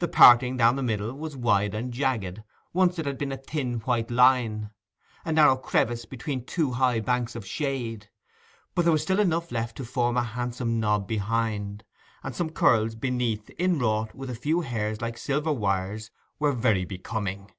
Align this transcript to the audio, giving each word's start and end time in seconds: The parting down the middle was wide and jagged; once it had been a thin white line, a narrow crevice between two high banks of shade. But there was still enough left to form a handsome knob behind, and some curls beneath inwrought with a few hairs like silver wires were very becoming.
The 0.00 0.08
parting 0.08 0.58
down 0.58 0.76
the 0.76 0.82
middle 0.82 1.14
was 1.14 1.34
wide 1.34 1.74
and 1.74 1.90
jagged; 1.90 2.42
once 2.74 2.98
it 2.98 3.06
had 3.06 3.16
been 3.16 3.32
a 3.32 3.38
thin 3.38 3.78
white 3.80 4.10
line, 4.10 4.68
a 5.24 5.32
narrow 5.32 5.56
crevice 5.56 6.04
between 6.04 6.44
two 6.44 6.72
high 6.72 7.00
banks 7.00 7.34
of 7.34 7.46
shade. 7.46 8.10
But 8.74 8.82
there 8.82 8.92
was 8.92 9.00
still 9.00 9.18
enough 9.18 9.50
left 9.50 9.78
to 9.78 9.84
form 9.86 10.18
a 10.18 10.22
handsome 10.24 10.78
knob 10.78 11.08
behind, 11.08 11.84
and 12.22 12.34
some 12.36 12.50
curls 12.50 12.96
beneath 12.96 13.48
inwrought 13.58 14.14
with 14.14 14.28
a 14.28 14.34
few 14.34 14.60
hairs 14.60 15.00
like 15.00 15.16
silver 15.16 15.54
wires 15.54 16.10
were 16.38 16.52
very 16.52 16.84
becoming. 16.84 17.50